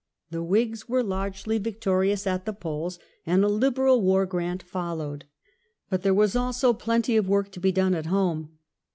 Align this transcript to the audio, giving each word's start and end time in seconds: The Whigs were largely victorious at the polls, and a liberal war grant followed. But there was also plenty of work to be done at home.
The 0.31 0.41
Whigs 0.41 0.89
were 0.89 1.03
largely 1.03 1.59
victorious 1.59 2.25
at 2.25 2.45
the 2.45 2.53
polls, 2.53 2.97
and 3.23 3.43
a 3.43 3.47
liberal 3.47 4.01
war 4.01 4.25
grant 4.25 4.63
followed. 4.63 5.25
But 5.91 6.01
there 6.01 6.11
was 6.11 6.35
also 6.35 6.73
plenty 6.73 7.15
of 7.17 7.29
work 7.29 7.51
to 7.51 7.59
be 7.59 7.71
done 7.71 7.93
at 7.93 8.07
home. 8.07 8.57